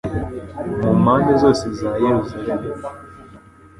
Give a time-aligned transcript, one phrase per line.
[0.81, 2.67] mu mpande zose za Yeruzalemu